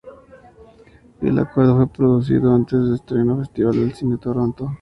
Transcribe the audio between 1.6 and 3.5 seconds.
fue producido antes del estreno en el